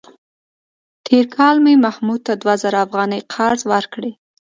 [1.05, 4.11] تېر کال مې محمود ته دوه زره افغانۍ قرض ورکړې.